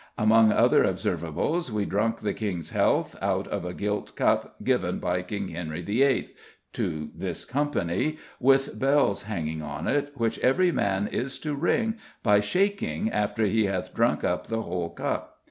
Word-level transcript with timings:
Among 0.17 0.51
other 0.51 0.83
observables 0.83 1.69
we 1.69 1.85
drunk 1.85 2.21
the 2.21 2.33
King's 2.33 2.71
health 2.71 3.15
out 3.21 3.45
of 3.49 3.63
a 3.63 3.71
gilt 3.75 4.15
cup 4.15 4.55
given 4.63 4.97
by 4.97 5.21
King 5.21 5.49
Henry 5.49 5.83
VIII. 5.83 6.29
to 6.73 7.11
this 7.13 7.45
Company, 7.45 8.17
with 8.39 8.79
bells 8.79 9.25
hanging 9.25 9.61
on 9.61 9.87
it, 9.87 10.11
which 10.15 10.39
every 10.39 10.71
man 10.71 11.07
is 11.07 11.37
to 11.41 11.53
ring 11.53 11.99
by 12.23 12.39
shaking 12.39 13.11
after 13.11 13.45
he 13.45 13.65
hath 13.65 13.93
drunk 13.93 14.23
up 14.23 14.47
the 14.47 14.63
whole 14.63 14.89
cup.... 14.89 15.37